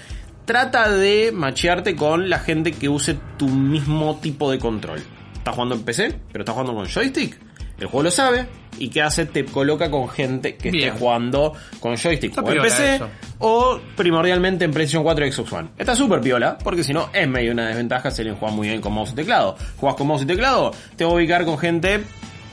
Trata 0.46 0.92
de 0.92 1.32
machearte 1.34 1.96
con 1.96 2.30
la 2.30 2.38
gente 2.40 2.72
que 2.72 2.88
use 2.88 3.18
tu 3.38 3.48
mismo 3.48 4.20
tipo 4.22 4.52
de 4.52 4.60
control. 4.60 5.02
Estás 5.36 5.56
jugando 5.56 5.76
en 5.76 5.82
PC, 5.84 6.20
pero 6.32 6.44
estás 6.44 6.54
jugando 6.54 6.76
con 6.76 6.86
joystick. 6.88 7.40
El 7.80 7.88
juego 7.88 8.04
lo 8.04 8.12
sabe. 8.12 8.48
¿Y 8.78 8.90
qué 8.90 9.02
hace? 9.02 9.26
Te 9.26 9.44
coloca 9.46 9.90
con 9.90 10.08
gente 10.10 10.56
que 10.56 10.70
Bien. 10.70 10.90
esté 10.90 11.00
jugando 11.00 11.54
con 11.80 11.96
joystick 11.98 12.30
Está 12.32 12.42
o 12.42 12.52
en 12.52 12.62
PC 12.62 12.96
eso. 12.96 13.10
o 13.40 13.80
primordialmente 13.96 14.66
en 14.66 14.72
PlayStation 14.72 15.04
4 15.04 15.26
y 15.26 15.32
Xbox 15.32 15.54
One. 15.54 15.70
Está 15.78 15.96
súper 15.96 16.22
piola, 16.22 16.58
porque 16.64 16.84
si 16.84 16.94
no 16.94 17.10
es 17.14 17.28
medio 17.28 17.52
una 17.54 17.68
desventaja 17.68 18.12
si 18.12 18.22
alguien 18.22 18.38
juega 18.38 18.54
muy 18.54 18.68
bien 18.68 18.82
con 18.82 18.94
mouse 18.94 19.12
y 19.12 19.16
teclado. 19.16 19.56
Juegas 19.78 19.98
con 19.98 20.08
mouse 20.08 20.22
y 20.24 20.26
teclado, 20.26 20.72
te 20.96 21.06
va 21.06 21.12
a 21.12 21.14
ubicar 21.16 21.44
con 21.46 21.58
gente 21.58 22.02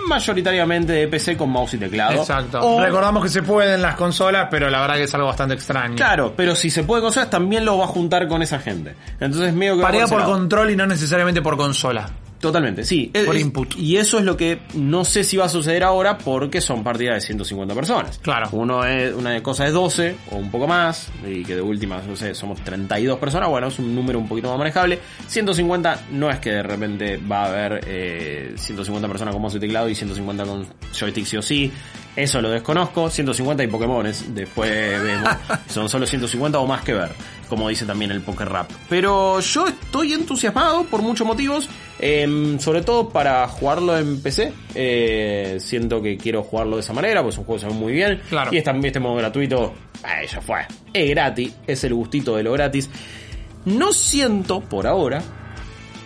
mayoritariamente 0.06 0.92
de 0.92 1.08
PC 1.08 1.36
con 1.36 1.50
mouse 1.50 1.74
y 1.74 1.78
teclado. 1.78 2.20
Exacto. 2.20 2.60
O- 2.60 2.80
Recordamos 2.80 3.22
que 3.22 3.28
se 3.28 3.42
puede 3.42 3.74
en 3.74 3.82
las 3.82 3.94
consolas, 3.96 4.48
pero 4.50 4.68
la 4.70 4.80
verdad 4.80 4.96
que 4.96 5.04
es 5.04 5.14
algo 5.14 5.26
bastante 5.28 5.54
extraño. 5.54 5.96
Claro, 5.96 6.34
pero 6.36 6.54
si 6.54 6.70
se 6.70 6.84
puede 6.84 7.02
consolas 7.02 7.30
también 7.30 7.64
lo 7.64 7.78
va 7.78 7.84
a 7.84 7.88
juntar 7.88 8.26
con 8.28 8.42
esa 8.42 8.58
gente. 8.58 8.94
Entonces 9.20 9.52
medio 9.54 9.76
que 9.76 9.82
ese 10.04 10.12
por 10.14 10.20
lado. 10.22 10.32
control 10.32 10.70
y 10.70 10.76
no 10.76 10.86
necesariamente 10.86 11.42
por 11.42 11.56
consola. 11.56 12.08
Totalmente, 12.42 12.82
sí. 12.84 13.08
Por 13.24 13.36
Es- 13.36 13.40
input. 13.42 13.76
Y 13.78 13.98
eso 13.98 14.18
es 14.18 14.24
lo 14.24 14.36
que 14.36 14.58
no 14.74 15.04
sé 15.04 15.22
si 15.22 15.36
va 15.36 15.44
a 15.44 15.48
suceder 15.48 15.84
ahora 15.84 16.18
porque 16.18 16.60
son 16.60 16.82
partidas 16.82 17.14
de 17.14 17.20
150 17.20 17.72
personas. 17.72 18.18
Claro. 18.18 18.48
Uno 18.50 18.84
es, 18.84 19.14
una 19.14 19.40
cosa 19.44 19.64
es 19.68 19.72
12 19.72 20.16
o 20.32 20.36
un 20.38 20.50
poco 20.50 20.66
más, 20.66 21.08
y 21.24 21.44
que 21.44 21.54
de 21.54 21.62
última, 21.62 22.02
no 22.04 22.16
sé, 22.16 22.34
somos 22.34 22.60
32 22.64 23.20
personas, 23.20 23.48
bueno, 23.48 23.68
es 23.68 23.78
un 23.78 23.94
número 23.94 24.18
un 24.18 24.26
poquito 24.26 24.48
más 24.48 24.58
manejable. 24.58 24.98
150 25.28 26.06
no 26.10 26.30
es 26.30 26.40
que 26.40 26.50
de 26.50 26.62
repente 26.64 27.16
va 27.18 27.44
a 27.44 27.46
haber 27.46 27.80
eh, 27.86 28.54
150 28.56 29.06
personas 29.06 29.32
con 29.32 29.40
mouse 29.40 29.54
y 29.54 29.60
teclado 29.60 29.88
y 29.88 29.94
150 29.94 30.44
con 30.44 30.66
joystick 30.98 31.24
sí 31.24 31.36
o 31.36 31.42
sí. 31.42 31.72
Eso 32.14 32.42
lo 32.42 32.50
desconozco. 32.50 33.08
150 33.08 33.64
y 33.64 33.68
Pokémones. 33.68 34.34
Después 34.34 34.70
vemos. 35.02 35.30
Son 35.68 35.88
solo 35.88 36.04
150 36.06 36.58
o 36.58 36.66
más 36.66 36.82
que 36.82 36.92
ver. 36.92 37.10
Como 37.52 37.68
dice 37.68 37.84
también 37.84 38.10
el 38.10 38.22
Poker 38.22 38.48
Rap. 38.48 38.70
Pero 38.88 39.38
yo 39.40 39.66
estoy 39.66 40.14
entusiasmado 40.14 40.84
por 40.84 41.02
muchos 41.02 41.26
motivos. 41.26 41.68
em, 41.98 42.58
sobre 42.58 42.80
todo 42.80 43.10
para 43.10 43.46
jugarlo 43.46 43.98
en 43.98 44.22
PC. 44.22 44.54
Eh, 44.74 45.58
siento 45.60 46.00
que 46.00 46.16
quiero 46.16 46.42
jugarlo 46.44 46.76
de 46.76 46.80
esa 46.80 46.94
manera. 46.94 47.22
Pues 47.22 47.34
es 47.34 47.40
un 47.40 47.44
juego 47.44 47.60
que 47.60 47.66
se 47.68 47.74
ve 47.74 47.78
muy 47.78 47.92
bien. 47.92 48.22
Claro. 48.30 48.54
Y 48.54 48.56
es 48.56 48.64
también 48.64 48.86
este 48.86 49.00
modo 49.00 49.16
gratuito. 49.16 49.74
Eh, 50.02 50.26
ya 50.26 50.40
fue. 50.40 50.60
Es 50.94 51.10
gratis. 51.10 51.52
Es 51.66 51.84
el 51.84 51.92
gustito 51.92 52.34
de 52.36 52.42
lo 52.42 52.52
gratis. 52.52 52.88
No 53.66 53.92
siento 53.92 54.60
por 54.62 54.86
ahora 54.86 55.22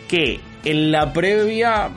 que 0.09 0.41
en 0.65 0.91
la 0.91 1.13
previa 1.13 1.91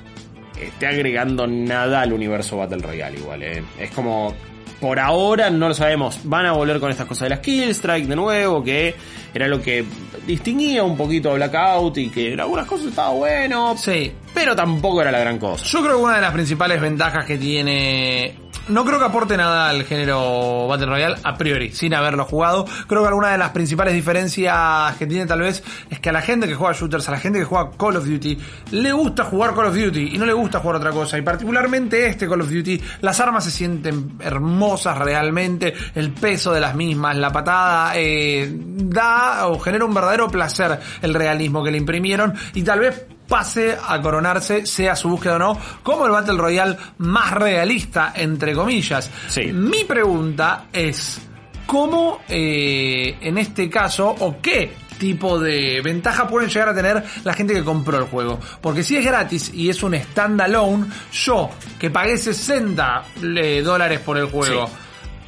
esté 0.61 0.85
agregando 0.85 1.47
nada 1.47 2.01
al 2.01 2.13
universo 2.13 2.57
Battle 2.57 2.83
Royale 2.83 3.17
igual, 3.17 3.41
eh. 3.41 3.63
Es 3.79 3.89
como 3.89 4.35
por 4.79 4.99
ahora 4.99 5.49
no 5.49 5.67
lo 5.67 5.73
sabemos. 5.73 6.19
Van 6.23 6.45
a 6.45 6.51
volver 6.53 6.79
con 6.79 6.89
estas 6.91 7.05
cosas 7.05 7.23
de 7.25 7.29
las 7.29 7.39
Kill 7.39 7.69
Strike 7.69 8.07
de 8.07 8.15
nuevo, 8.15 8.63
que 8.63 8.95
era 9.33 9.47
lo 9.47 9.61
que 9.61 9.85
distinguía 10.25 10.83
un 10.83 10.95
poquito 10.97 11.31
a 11.31 11.33
Blackout 11.35 11.97
y 11.97 12.09
que 12.09 12.33
en 12.33 12.39
algunas 12.39 12.65
cosas 12.65 12.87
estaba 12.87 13.09
bueno, 13.11 13.75
Sí. 13.77 14.11
pero 14.33 14.55
tampoco 14.55 15.01
era 15.01 15.11
la 15.11 15.19
gran 15.19 15.37
cosa. 15.37 15.65
Yo 15.65 15.81
creo 15.83 15.97
que 15.97 16.03
una 16.03 16.15
de 16.15 16.21
las 16.21 16.31
principales 16.33 16.79
ventajas 16.81 17.25
que 17.25 17.37
tiene. 17.37 18.35
No 18.69 18.85
creo 18.85 18.99
que 18.99 19.05
aporte 19.05 19.35
nada 19.35 19.69
al 19.69 19.83
género 19.83 20.67
Battle 20.67 20.85
Royale 20.85 21.15
a 21.23 21.35
priori, 21.35 21.71
sin 21.71 21.93
haberlo 21.95 22.25
jugado. 22.25 22.65
Creo 22.87 23.01
que 23.01 23.07
alguna 23.07 23.31
de 23.31 23.39
las 23.39 23.49
principales 23.49 23.95
diferencias 23.95 24.95
que 24.97 25.07
tiene 25.07 25.25
tal 25.25 25.41
vez 25.41 25.63
es 25.89 25.99
que 25.99 26.09
a 26.09 26.11
la 26.11 26.21
gente 26.21 26.47
que 26.47 26.53
juega 26.53 26.73
shooters, 26.73 27.09
a 27.09 27.13
la 27.13 27.19
gente 27.19 27.39
que 27.39 27.45
juega 27.45 27.71
Call 27.71 27.97
of 27.97 28.05
Duty, 28.05 28.37
le 28.71 28.91
gusta 28.91 29.23
jugar 29.23 29.55
Call 29.55 29.65
of 29.65 29.75
Duty 29.75 30.11
y 30.13 30.17
no 30.19 30.25
le 30.27 30.33
gusta 30.33 30.59
jugar 30.59 30.75
otra 30.75 30.91
cosa. 30.91 31.17
Y 31.17 31.23
particularmente 31.23 32.05
este 32.05 32.27
Call 32.27 32.41
of 32.41 32.51
Duty, 32.51 32.79
las 33.01 33.19
armas 33.19 33.43
se 33.43 33.51
sienten 33.51 34.17
hermosas 34.19 34.99
realmente, 34.99 35.73
el 35.95 36.11
peso 36.11 36.53
de 36.53 36.59
las 36.59 36.75
mismas, 36.75 37.17
la 37.17 37.31
patada, 37.31 37.93
eh, 37.95 38.51
da 38.53 39.47
o 39.47 39.59
genera 39.59 39.85
un 39.85 39.95
verdadero 39.95 40.27
placer 40.27 40.79
el 41.01 41.13
realismo 41.15 41.63
que 41.63 41.71
le 41.71 41.79
imprimieron 41.79 42.35
y 42.53 42.61
tal 42.61 42.81
vez 42.81 43.05
pase 43.29 43.77
a 43.81 44.01
coronarse, 44.01 44.65
sea 44.65 44.95
su 44.95 45.07
búsqueda 45.07 45.35
o 45.35 45.39
no, 45.39 45.57
como 45.83 46.05
el 46.05 46.11
Battle 46.11 46.37
Royale 46.37 46.77
más 46.97 47.31
realista, 47.31 48.11
entre 48.15 48.53
comillas. 48.53 49.09
Sí. 49.27 49.53
Mi 49.53 49.85
pregunta 49.85 50.65
es, 50.73 51.21
¿cómo 51.65 52.21
eh, 52.27 53.17
en 53.21 53.37
este 53.37 53.69
caso 53.69 54.09
o 54.19 54.41
qué 54.41 54.73
tipo 54.97 55.39
de 55.39 55.79
ventaja 55.81 56.27
pueden 56.27 56.49
llegar 56.49 56.69
a 56.69 56.73
tener 56.73 57.03
la 57.23 57.33
gente 57.33 57.53
que 57.53 57.63
compró 57.63 57.99
el 57.99 58.05
juego? 58.05 58.39
Porque 58.59 58.83
si 58.83 58.97
es 58.97 59.05
gratis 59.05 59.51
y 59.53 59.69
es 59.69 59.81
un 59.83 59.95
standalone, 59.95 60.87
yo 61.13 61.49
que 61.79 61.89
pagué 61.91 62.17
60 62.17 63.03
eh, 63.37 63.61
dólares 63.63 63.99
por 63.99 64.17
el 64.17 64.25
juego, 64.25 64.67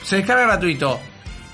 se 0.03 0.17
descarga 0.17 0.43
gratuito, 0.43 1.00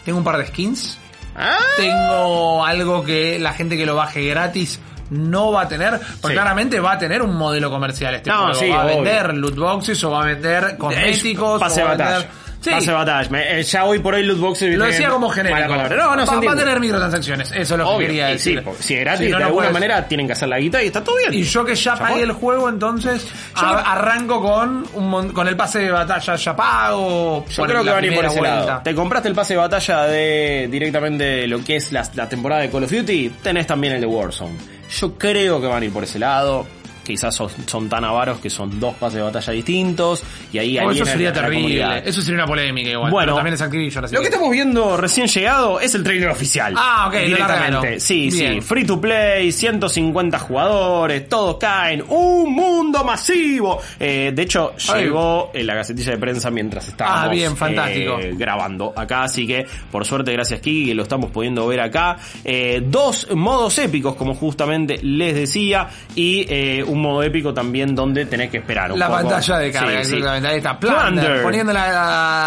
tengo 0.05 0.17
un 0.17 0.23
par 0.23 0.37
de 0.37 0.47
skins, 0.47 0.97
Ah, 1.39 1.59
tengo 1.77 2.65
algo 2.65 3.03
que 3.03 3.37
la 3.37 3.53
gente 3.53 3.77
que 3.77 3.85
lo 3.85 3.95
baje 3.95 4.25
gratis 4.25 4.79
no 5.09 5.51
va 5.51 5.61
a 5.61 5.67
tener, 5.67 5.91
porque 6.21 6.27
Sí. 6.27 6.33
claramente 6.33 6.79
va 6.79 6.93
a 6.93 6.97
tener 6.97 7.21
un 7.21 7.35
modelo 7.35 7.69
comercial 7.69 8.15
este 8.15 8.29
No, 8.29 8.37
juego. 8.39 8.53
sí, 8.55 8.69
va 8.69 8.81
a 8.81 8.85
obvio. 8.85 8.95
vender 9.01 9.33
loot 9.35 9.55
boxes 9.55 10.03
o 10.03 10.11
va 10.11 10.23
a 10.23 10.25
vender 10.25 10.77
cosméticos. 10.77 11.59
pase 11.59 11.81
o 11.81 11.85
va 11.85 11.91
a 11.91 11.95
vender- 11.95 12.27
Sí, 12.59 12.71
Pase 12.71 12.91
batalla. 12.91 13.29
Eh, 13.59 13.61
ya 13.63 13.85
hoy 13.85 13.99
por 13.99 14.15
hoy 14.15 14.23
loot 14.23 14.39
boxes 14.39 14.75
lo 14.75 14.85
decía 14.85 15.09
como 15.09 15.29
genérico. 15.29 15.59
No, 15.95 16.15
no 16.15 16.25
va, 16.25 16.51
a 16.53 16.55
tener 16.55 16.79
microtransacciones, 16.79 17.51
eso 17.51 17.75
es 17.75 17.79
lo 17.79 17.97
que 17.99 18.07
quería 18.07 18.27
sí, 18.29 18.33
decir. 18.33 18.63
porque 18.63 18.81
si 18.83 18.95
es 18.95 18.99
gratis, 19.01 19.27
Si 19.27 19.31
no, 19.31 19.37
de 19.37 19.41
no 19.43 19.47
alguna 19.49 19.67
puedes- 19.69 19.73
manera 19.73 20.07
tienen 20.07 20.25
que 20.25 20.33
hacer 20.33 20.49
la 20.49 20.57
guita 20.57 20.81
y 20.81 20.87
está 20.87 21.03
todo 21.03 21.15
bien. 21.17 21.33
Y 21.35 21.43
yo 21.43 21.63
que 21.63 21.75
ya 21.75 21.95
fue. 21.95 22.07
pagué 22.07 22.21
el 22.23 22.31
juego, 22.31 22.67
entonces 22.67 23.25
Yo 23.55 23.61
a- 23.67 23.93
arranco 23.93 24.41
con 24.41 24.85
un 24.95 25.07
mon- 25.09 25.29
con 25.31 25.47
el 25.47 25.55
pase 25.55 25.79
de 25.79 25.91
batalla 25.91 26.35
ya 26.35 26.55
pago. 26.55 27.45
Yo 27.47 27.63
creo 27.63 27.83
que 27.83 27.89
van 27.91 28.03
a 28.03 28.07
ir 28.07 28.15
por 28.15 28.25
ese 28.25 28.39
vuelta. 28.39 28.65
lado. 28.65 28.81
Te 28.83 28.95
compraste 28.95 29.29
el 29.29 29.35
pase 29.35 29.53
de 29.53 29.57
batalla 29.59 30.01
de 30.05 30.67
directamente 30.69 31.45
lo 31.47 31.63
que 31.63 31.75
es 31.75 31.91
la, 31.91 32.09
la 32.15 32.27
temporada 32.27 32.61
de 32.61 32.69
Call 32.71 32.83
of 32.85 32.91
Duty, 32.91 33.33
tenés 33.43 33.67
también 33.67 33.93
el 33.93 34.01
de 34.01 34.07
Warzone. 34.07 34.76
Yo 34.89 35.13
creo 35.17 35.59
que 35.61 35.67
van 35.67 35.83
a 35.83 35.85
ir 35.85 35.91
por 35.91 36.03
ese 36.03 36.19
lado. 36.19 36.65
Quizás 37.07 37.33
son, 37.35 37.49
son 37.65 37.87
tan 37.89 38.03
avaros 38.03 38.39
que 38.39 38.49
son 38.49 38.79
dos 38.79 38.93
pases 38.95 39.15
de 39.17 39.21
batalla 39.23 39.53
distintos 39.53 40.23
y 40.51 40.57
ahí 40.59 40.77
Oh, 40.77 40.91
eso 40.91 41.05
sería 41.05 41.31
terrible. 41.33 42.01
Eso 42.05 42.21
sería 42.21 42.35
una 42.43 42.45
polémica 42.47 42.89
igual. 42.89 43.11
Bueno, 43.11 43.33
también 43.35 43.53
es 43.55 43.61
Activision. 43.61 44.05
así 44.05 44.13
Lo 44.15 44.21
que 44.21 44.27
estamos 44.27 44.51
viendo 44.51 44.97
recién 44.97 45.27
llegado 45.27 45.79
es 45.79 45.95
el 45.95 46.03
trailer 46.03 46.29
oficial. 46.29 46.73
Ah, 46.77 47.05
ok, 47.07 47.15
Directamente. 47.25 47.99
Sí, 47.99 48.29
sí. 48.31 48.41
Bien. 48.41 48.61
Free 48.61 48.85
to 48.85 48.99
play, 49.01 49.51
150 49.51 50.37
jugadores, 50.39 51.27
todos 51.29 51.57
caen. 51.57 52.03
Un 52.09 52.53
mundo 52.53 53.03
masivo. 53.03 53.79
Eh, 53.99 54.31
de 54.35 54.41
hecho, 54.41 54.73
Ay. 54.93 55.03
llegó 55.05 55.51
en 55.53 55.65
la 55.67 55.75
gacetilla 55.75 56.11
de 56.11 56.17
prensa 56.17 56.49
mientras 56.51 56.87
estábamos 56.87 57.25
Ah, 57.25 57.27
bien, 57.29 57.55
fantástico. 57.57 58.19
eh, 58.19 58.33
grabando 58.35 58.93
acá. 58.95 59.23
Así 59.23 59.47
que, 59.47 59.65
por 59.91 60.05
suerte, 60.05 60.31
gracias 60.33 60.59
Kiki, 60.59 60.87
que 60.87 60.95
lo 60.95 61.03
estamos 61.03 61.31
pudiendo 61.31 61.65
ver 61.67 61.79
acá. 61.81 62.17
Eh, 62.43 62.81
dos 62.85 63.27
modos 63.35 63.77
épicos, 63.79 64.15
como 64.15 64.33
justamente 64.35 64.99
les 65.01 65.35
decía. 65.35 65.87
Y 66.15 66.45
eh, 66.49 66.83
un 66.97 67.03
modo 67.03 67.23
épico 67.23 67.53
también 67.53 67.95
donde 67.95 68.25
tenés 68.25 68.49
que 68.49 68.57
esperar 68.57 68.91
un 68.91 68.99
La 68.99 69.07
poco. 69.07 69.19
pantalla 69.21 69.57
de 69.59 69.71
carga, 69.71 70.03
Sí, 70.03 70.17
sí. 70.19 70.23
Ahí 70.25 70.57
está, 70.57 70.77
Plunder, 70.79 71.01
Plunder. 71.03 71.43
poniendo 71.43 71.71
la, 71.73 71.91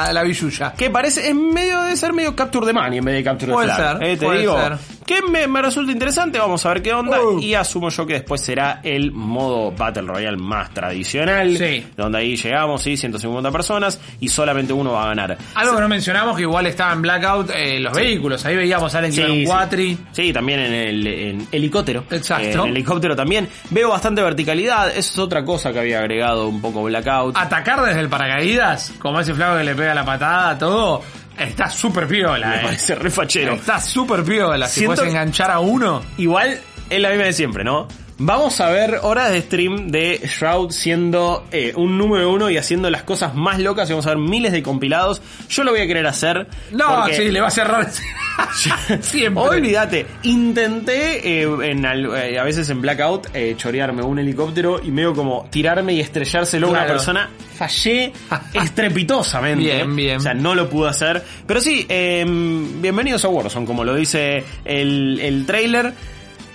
la, 0.06 0.12
la 0.12 0.22
billulla. 0.22 0.72
Que 0.76 0.90
parece, 0.90 1.28
en 1.28 1.52
medio 1.54 1.82
de 1.82 1.96
ser 1.96 2.12
medio 2.12 2.34
Capture 2.36 2.66
the 2.66 2.72
Money 2.72 2.98
en 2.98 3.04
vez 3.04 3.14
de 3.16 3.24
Capture 3.24 3.52
the 3.52 3.58
Flag. 3.62 3.98
ser, 3.98 4.02
Eh, 4.08 4.16
te 4.16 4.26
puede 4.26 4.40
digo. 4.40 4.56
ser. 4.60 4.76
Que 5.10 5.22
me, 5.22 5.48
me 5.48 5.60
resulta 5.60 5.90
interesante, 5.90 6.38
vamos 6.38 6.64
a 6.64 6.68
ver 6.68 6.82
qué 6.82 6.92
onda. 6.94 7.20
Uh. 7.20 7.40
Y 7.40 7.54
asumo 7.54 7.88
yo 7.88 8.06
que 8.06 8.12
después 8.12 8.40
será 8.42 8.78
el 8.84 9.10
modo 9.10 9.72
Battle 9.72 10.02
Royale 10.02 10.36
más 10.36 10.72
tradicional. 10.72 11.58
Sí. 11.58 11.84
Donde 11.96 12.18
ahí 12.18 12.36
llegamos, 12.36 12.80
sí, 12.80 12.96
150 12.96 13.50
personas 13.50 14.00
y 14.20 14.28
solamente 14.28 14.72
uno 14.72 14.92
va 14.92 15.06
a 15.06 15.08
ganar. 15.08 15.36
Algo 15.56 15.74
que 15.74 15.80
no 15.80 15.88
mencionamos 15.88 16.36
que 16.36 16.42
igual 16.42 16.68
estaba 16.68 16.92
en 16.92 17.02
Blackout 17.02 17.50
eh, 17.52 17.80
los 17.80 17.92
vehículos. 17.92 18.44
Ahí 18.44 18.54
veíamos 18.54 18.94
a 18.94 18.98
alguien 18.98 19.16
que 19.16 19.32
un 19.32 19.38
sí. 19.38 19.44
cuatri. 19.46 19.98
Sí, 20.12 20.32
también 20.32 20.60
en 20.60 20.74
el 20.74 21.06
en 21.08 21.48
helicóptero. 21.50 22.04
Exacto. 22.08 22.46
Eh, 22.46 22.52
en 22.52 22.60
el 22.60 22.68
helicóptero 22.68 23.16
también. 23.16 23.48
Veo 23.70 23.88
bastante 23.88 24.22
verticalidad. 24.22 24.90
Eso 24.90 24.98
es 24.98 25.18
otra 25.18 25.44
cosa 25.44 25.72
que 25.72 25.80
había 25.80 25.98
agregado 25.98 26.46
un 26.46 26.62
poco 26.62 26.84
Blackout. 26.84 27.36
Atacar 27.36 27.82
desde 27.82 27.98
el 27.98 28.08
paracaídas, 28.08 28.92
como 29.00 29.18
ese 29.18 29.34
flaco 29.34 29.58
que 29.58 29.64
le 29.64 29.74
pega 29.74 29.92
la 29.92 30.04
patada, 30.04 30.56
todo, 30.56 31.02
está 31.44 31.68
súper 31.68 32.06
piola. 32.06 32.48
me 32.48 32.56
eh. 32.56 32.60
parece 32.62 32.94
re 32.94 33.10
fachero. 33.10 33.54
Está 33.54 33.80
súper 33.80 34.22
piola. 34.24 34.68
Si 34.68 34.80
Siento 34.80 34.96
puedes 34.96 35.10
enganchar 35.10 35.50
a 35.50 35.60
uno. 35.60 36.02
Igual 36.18 36.60
es 36.88 37.00
la 37.00 37.10
misma 37.10 37.24
de 37.24 37.32
siempre, 37.32 37.64
¿no? 37.64 37.88
Vamos 38.22 38.60
a 38.60 38.68
ver 38.68 38.98
horas 39.02 39.30
de 39.32 39.40
stream 39.40 39.88
de 39.88 40.20
Shroud 40.24 40.72
siendo 40.72 41.46
eh, 41.52 41.72
un 41.74 41.96
número 41.96 42.30
uno 42.30 42.50
y 42.50 42.58
haciendo 42.58 42.90
las 42.90 43.02
cosas 43.02 43.34
más 43.34 43.58
locas 43.58 43.88
y 43.88 43.94
vamos 43.94 44.04
a 44.06 44.10
ver 44.10 44.18
miles 44.18 44.52
de 44.52 44.62
compilados. 44.62 45.22
Yo 45.48 45.64
lo 45.64 45.70
voy 45.70 45.80
a 45.80 45.86
querer 45.86 46.06
hacer. 46.06 46.46
No, 46.70 47.06
sí, 47.06 47.30
le 47.30 47.40
va 47.40 47.46
a 47.46 47.50
cerrar. 47.50 47.88
Siempre. 49.00 49.42
Olvídate, 49.42 50.04
intenté 50.24 51.40
eh, 51.42 51.48
en 51.62 51.86
al- 51.86 52.14
eh, 52.14 52.38
a 52.38 52.44
veces 52.44 52.68
en 52.68 52.82
Blackout 52.82 53.28
chorearme 53.56 54.02
un 54.02 54.18
helicóptero 54.18 54.80
y 54.84 54.90
medio 54.90 55.14
como 55.14 55.48
tirarme 55.50 55.94
y 55.94 56.00
estrellárselo 56.00 56.66
a 56.66 56.70
una 56.70 56.86
persona. 56.86 57.30
Fallé 57.56 58.12
estrepitosamente. 58.52 59.62
Bien, 59.64 59.96
bien. 59.96 60.16
O 60.18 60.20
sea, 60.20 60.34
no 60.34 60.54
lo 60.54 60.68
pude 60.68 60.90
hacer. 60.90 61.24
Pero 61.46 61.60
sí, 61.62 61.86
eh, 61.88 62.24
bienvenidos 62.26 63.24
a 63.24 63.28
Warzone, 63.28 63.64
como 63.66 63.82
lo 63.82 63.94
dice 63.94 64.44
el, 64.64 65.18
el 65.20 65.46
trailer. 65.46 65.94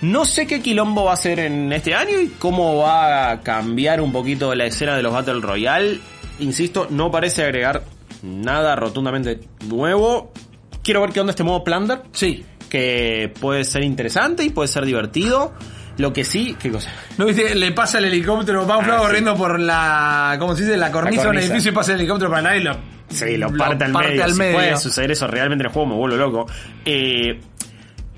No 0.02 0.24
sé 0.24 0.46
qué 0.46 0.60
quilombo 0.60 1.04
va 1.04 1.14
a 1.14 1.16
ser 1.16 1.38
en 1.40 1.72
este 1.72 1.94
año 1.94 2.20
y 2.20 2.28
cómo 2.38 2.76
va 2.78 3.30
a 3.30 3.40
cambiar 3.40 4.00
un 4.00 4.12
poquito 4.12 4.54
la 4.54 4.66
escena 4.66 4.96
de 4.96 5.02
los 5.02 5.12
Battle 5.12 5.40
Royale. 5.40 5.98
Insisto, 6.38 6.86
no 6.90 7.10
parece 7.10 7.42
agregar 7.44 7.82
nada 8.22 8.76
rotundamente 8.76 9.40
nuevo. 9.68 10.32
Quiero 10.82 11.00
ver 11.00 11.10
qué 11.10 11.20
onda 11.20 11.30
este 11.30 11.44
modo 11.44 11.64
Plunder 11.64 12.02
Sí. 12.12 12.44
que 12.68 13.32
puede 13.40 13.64
ser 13.64 13.84
interesante 13.84 14.44
y 14.44 14.50
puede 14.50 14.68
ser 14.68 14.84
divertido. 14.84 15.52
Lo 15.98 16.12
que 16.12 16.24
sí, 16.24 16.54
¿qué 16.60 16.70
cosa? 16.70 16.90
¿No 17.16 17.24
viste? 17.24 17.54
Le 17.54 17.72
pasa 17.72 17.96
el 17.96 18.04
helicóptero, 18.04 18.66
va 18.66 18.76
un 18.76 18.84
Ah, 18.84 18.96
sí. 18.98 19.02
corriendo 19.06 19.34
por 19.34 19.58
la, 19.58 20.36
¿cómo 20.38 20.54
se 20.54 20.64
dice? 20.64 20.76
La 20.76 20.92
cornisa 20.92 21.22
de 21.22 21.28
un 21.30 21.38
edificio 21.38 21.70
y 21.70 21.74
pasa 21.74 21.92
el 21.94 22.00
helicóptero 22.00 22.30
para 22.30 22.42
nadie 22.42 22.60
y 22.60 22.64
lo, 22.64 22.76
Sí, 23.08 23.36
lo 23.38 23.50
parte 23.56 23.84
al 23.84 23.92
medio. 23.94 24.24
al 24.24 24.32
Si 24.32 24.38
medio. 24.38 24.54
puede 24.56 24.76
suceder 24.76 25.12
eso 25.12 25.26
realmente 25.26 25.62
en 25.62 25.68
el 25.68 25.72
juego, 25.72 25.88
me 25.88 25.94
vuelvo 25.94 26.16
loco. 26.16 26.46
Eh, 26.84 27.40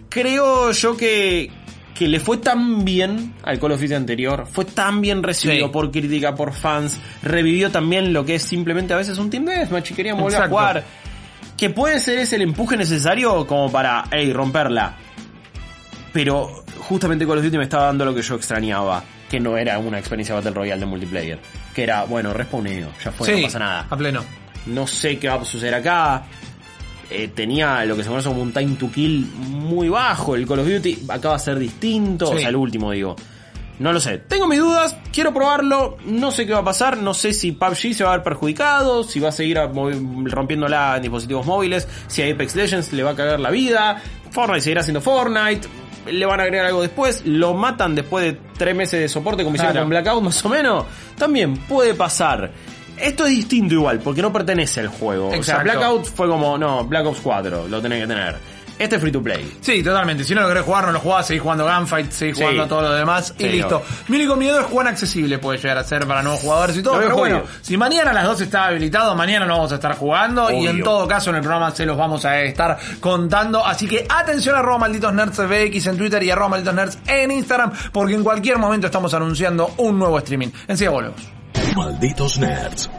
creo 0.08 0.72
yo 0.72 0.96
que, 0.96 1.50
que 1.98 2.06
le 2.06 2.20
fue 2.20 2.36
tan 2.36 2.84
bien 2.84 3.34
al 3.42 3.58
Call 3.58 3.72
of 3.72 3.80
Duty 3.80 3.94
anterior, 3.94 4.46
fue 4.50 4.64
tan 4.64 5.00
bien 5.00 5.22
recibido 5.22 5.66
Sí. 5.66 5.72
por 5.72 5.90
crítica, 5.90 6.34
por 6.34 6.52
fans, 6.52 7.00
revivió 7.22 7.70
también 7.72 8.12
lo 8.12 8.24
que 8.24 8.36
es 8.36 8.42
simplemente 8.44 8.94
a 8.94 8.96
veces 8.98 9.18
un 9.18 9.28
Team 9.30 9.44
Deathmatch 9.46 9.90
y 9.90 9.94
querían 9.94 10.16
volver 10.16 10.34
Exacto. 10.34 10.56
a 10.56 10.60
jugar. 10.60 10.84
Que 11.56 11.70
puede 11.70 11.98
ser 11.98 12.20
ese 12.20 12.36
el 12.36 12.42
empuje 12.42 12.76
necesario 12.76 13.44
como 13.48 13.72
para, 13.72 14.04
hey, 14.12 14.32
romperla. 14.32 14.94
Pero 16.12 16.64
justamente 16.78 17.26
Call 17.26 17.38
of 17.38 17.44
Duty 17.44 17.58
me 17.58 17.64
estaba 17.64 17.86
dando 17.86 18.04
lo 18.04 18.14
que 18.14 18.22
yo 18.22 18.36
extrañaba, 18.36 19.02
que 19.28 19.40
no 19.40 19.56
era 19.56 19.78
una 19.78 19.98
experiencia 19.98 20.34
Battle 20.36 20.52
Royale 20.52 20.80
de 20.80 20.86
multiplayer. 20.86 21.38
Que 21.74 21.82
era, 21.82 22.04
bueno, 22.04 22.32
respawneo, 22.32 22.90
ya 23.04 23.10
fue, 23.12 23.26
sí, 23.26 23.36
no 23.40 23.42
pasa 23.42 23.58
nada. 23.58 23.86
a 23.90 23.96
pleno. 23.96 24.24
No 24.66 24.86
sé 24.86 25.18
qué 25.18 25.28
va 25.28 25.34
a 25.34 25.44
suceder 25.44 25.74
acá. 25.74 26.22
Eh, 27.10 27.28
tenía 27.34 27.84
lo 27.86 27.96
que 27.96 28.02
se 28.02 28.08
conoce 28.10 28.28
como 28.28 28.42
un 28.42 28.52
time 28.52 28.76
to 28.76 28.90
kill 28.90 29.26
muy 29.36 29.88
bajo. 29.88 30.34
El 30.34 30.46
Call 30.46 30.58
of 30.60 30.68
Duty 30.68 31.04
acaba 31.08 31.36
de 31.36 31.40
ser 31.42 31.58
distinto. 31.58 32.26
Sí. 32.28 32.34
O 32.34 32.38
sea, 32.38 32.48
el 32.50 32.56
último, 32.56 32.90
digo. 32.92 33.16
No 33.78 33.92
lo 33.92 34.00
sé. 34.00 34.18
Tengo 34.18 34.46
mis 34.48 34.58
dudas. 34.58 34.96
Quiero 35.12 35.32
probarlo. 35.32 35.96
No 36.04 36.30
sé 36.32 36.44
qué 36.46 36.52
va 36.52 36.58
a 36.58 36.64
pasar. 36.64 36.98
No 36.98 37.14
sé 37.14 37.32
si 37.32 37.52
PUBG 37.52 37.94
se 37.94 38.04
va 38.04 38.12
a 38.12 38.16
ver 38.16 38.24
perjudicado. 38.24 39.04
Si 39.04 39.20
va 39.20 39.28
a 39.28 39.32
seguir 39.32 39.58
rompiéndola 39.58 40.96
en 40.96 41.02
dispositivos 41.02 41.46
móviles. 41.46 41.86
Si 42.08 42.22
a 42.22 42.32
Apex 42.32 42.56
Legends 42.56 42.92
le 42.92 43.02
va 43.02 43.12
a 43.12 43.14
cagar 43.14 43.40
la 43.40 43.50
vida. 43.50 44.02
Fortnite 44.30 44.60
seguirá 44.62 44.82
siendo 44.82 45.00
Fortnite. 45.00 45.68
Le 46.10 46.26
van 46.26 46.40
a 46.40 46.42
agregar 46.42 46.66
algo 46.66 46.82
después. 46.82 47.22
Lo 47.24 47.54
matan 47.54 47.94
después 47.94 48.24
de 48.24 48.38
tres 48.56 48.74
meses 48.74 49.00
de 49.00 49.08
soporte 49.08 49.44
como 49.44 49.54
hicieron 49.56 49.72
Claro. 49.74 49.84
con 49.84 49.90
Blackout 49.90 50.22
más 50.24 50.44
o 50.44 50.48
menos. 50.48 50.84
También 51.16 51.56
puede 51.56 51.94
pasar. 51.94 52.50
Esto 53.00 53.24
es 53.26 53.30
distinto 53.30 53.74
igual, 53.74 54.00
porque 54.00 54.22
no 54.22 54.32
pertenece 54.32 54.80
al 54.80 54.88
juego. 54.88 55.26
O 55.28 55.30
sea, 55.30 55.38
Exacto. 55.38 55.64
Blackout 55.64 56.04
fue 56.06 56.26
como, 56.28 56.56
no, 56.58 56.84
Black 56.84 57.06
Ops 57.06 57.20
4, 57.22 57.68
lo 57.68 57.80
tenés 57.82 58.02
que 58.02 58.06
tener. 58.06 58.36
Este 58.78 58.94
es 58.94 59.02
free 59.02 59.10
to 59.10 59.20
play. 59.20 59.58
Sí, 59.60 59.82
totalmente. 59.82 60.22
Si 60.22 60.36
no 60.36 60.42
lo 60.42 60.46
querés 60.46 60.62
jugar, 60.62 60.86
no 60.86 60.92
lo 60.92 61.00
jugás, 61.00 61.26
seguís 61.26 61.42
jugando 61.42 61.64
Gunfight, 61.66 62.12
seguís 62.12 62.36
Sí. 62.36 62.42
jugando 62.42 62.62
a 62.62 62.68
todo 62.68 62.82
lo 62.82 62.92
demás 62.92 63.34
y 63.36 63.48
listo. 63.48 63.82
Mi 64.06 64.18
único 64.18 64.36
miedo 64.36 64.60
es 64.60 64.66
cuán 64.66 64.86
accesible 64.86 65.38
puede 65.40 65.58
llegar 65.58 65.78
a 65.78 65.82
ser 65.82 66.06
para 66.06 66.22
nuevos 66.22 66.40
jugadores 66.42 66.76
y 66.76 66.82
todo. 66.84 66.96
Pero 67.00 67.16
bueno, 67.16 67.42
si 67.60 67.76
mañana 67.76 68.12
a 68.12 68.14
las 68.14 68.24
12 68.24 68.44
está 68.44 68.66
habilitado, 68.66 69.16
mañana 69.16 69.46
no 69.46 69.54
vamos 69.54 69.72
a 69.72 69.74
estar 69.74 69.96
jugando 69.96 70.48
y 70.52 70.68
en 70.68 70.84
todo 70.84 71.08
caso 71.08 71.30
en 71.30 71.36
el 71.36 71.42
programa 71.42 71.72
se 71.72 71.84
los 71.86 71.96
vamos 71.96 72.24
a 72.24 72.40
estar 72.42 72.78
contando. 73.00 73.66
Así 73.66 73.88
que 73.88 74.06
atención 74.08 74.54
a 74.54 74.60
arroba 74.60 74.78
malditos 74.78 75.12
nerds 75.12 75.34
FX 75.40 75.86
en 75.88 75.98
Twitter 75.98 76.22
y 76.22 76.30
arroba 76.30 76.50
malditos 76.50 76.74
nerds 76.74 76.98
en 77.08 77.32
Instagram 77.32 77.72
porque 77.92 78.14
en 78.14 78.22
cualquier 78.22 78.58
momento 78.58 78.86
estamos 78.86 79.12
anunciando 79.12 79.72
un 79.78 79.98
nuevo 79.98 80.18
streaming. 80.18 80.50
Enseguida 80.68 80.92
volvemos. 80.92 81.37
Malditos 81.78 82.40
Nerds. 82.40 82.90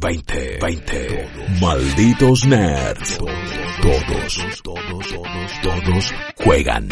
20, 0.00 0.58
20. 0.58 1.28
Malditos 1.60 2.46
Nerds. 2.46 3.18
Todos, 3.18 4.62
todos, 4.62 5.08
todos, 5.12 5.60
todos 5.62 6.14
juegan. 6.42 6.88